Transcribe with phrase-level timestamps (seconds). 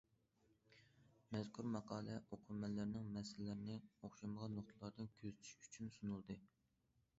[1.35, 3.77] مەزكۇر ماقالە ئوقۇرمەنلەرنىڭ مەسىلىلەرنى
[4.07, 6.43] ئوخشىمىغان نۇقتىلاردىن كۆزىتىشى ئۈچۈن سۇنۇلدى.